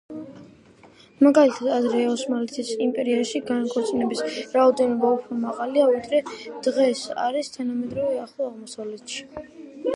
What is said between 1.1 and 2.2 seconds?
მაგალითად ადრეული